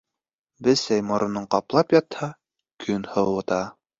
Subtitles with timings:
[0.67, 2.31] Бесәй моронон ҡаплап ятһа,
[2.87, 3.63] көн һыуыта.